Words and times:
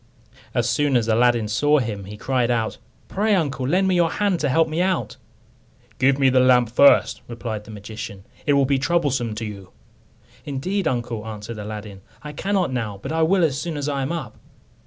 As 0.55 0.67
soon 0.67 0.97
as 0.97 1.07
Aladdin 1.07 1.47
saw 1.47 1.77
him, 1.77 2.05
he 2.05 2.17
cried 2.17 2.49
out, 2.49 2.79
"Pray, 3.07 3.35
uncle, 3.35 3.67
lend 3.67 3.87
me 3.87 3.93
your 3.95 4.09
hand, 4.09 4.39
to 4.39 4.49
help 4.49 4.67
me 4.67 4.81
out." 4.81 5.17
"Give 5.99 6.17
me 6.17 6.29
the 6.31 6.39
lamp 6.39 6.71
first," 6.71 7.21
replied 7.27 7.65
the 7.65 7.69
magician; 7.69 8.25
"it 8.47 8.53
will 8.53 8.65
be 8.65 8.79
troublesome 8.79 9.35
to 9.35 9.45
you," 9.45 9.69
"Indeed, 10.43 10.87
uncle," 10.87 11.23
answered 11.27 11.59
Aladdin, 11.59 12.01
"I 12.23 12.31
cannot 12.33 12.73
now, 12.73 12.97
but 12.99 13.11
I 13.11 13.21
will 13.21 13.43
as 13.43 13.61
soon 13.61 13.77
as 13.77 13.87
I 13.87 14.01
am 14.01 14.11
up." 14.11 14.37